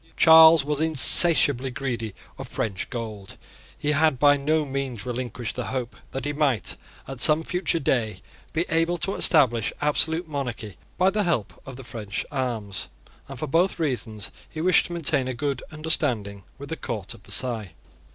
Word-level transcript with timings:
Charles 0.17 0.65
was 0.65 0.81
insatiably 0.81 1.69
greedy 1.69 2.15
of 2.39 2.47
French 2.47 2.89
gold: 2.89 3.37
he 3.77 3.91
had 3.91 4.17
by 4.17 4.35
no 4.35 4.65
means 4.65 5.05
relinquished 5.05 5.55
the 5.55 5.65
hope 5.65 5.95
that 6.09 6.25
he 6.25 6.33
might, 6.33 6.75
at 7.07 7.19
some 7.21 7.43
future 7.43 7.77
day, 7.77 8.23
be 8.51 8.65
able 8.69 8.97
to 8.97 9.13
establish 9.13 9.71
absolute 9.79 10.27
monarchy 10.27 10.75
by 10.97 11.11
the 11.11 11.21
help 11.21 11.53
of 11.67 11.75
the 11.75 11.83
French 11.83 12.25
arms; 12.31 12.89
and 13.27 13.37
for 13.37 13.45
both 13.45 13.77
reasons 13.77 14.31
he 14.49 14.59
wished 14.59 14.87
to 14.87 14.93
maintain 14.93 15.27
a 15.27 15.35
good 15.35 15.61
understanding 15.71 16.41
with 16.57 16.69
the 16.69 16.77
court 16.77 17.13
of 17.13 17.21
Versailles. 17.21 17.73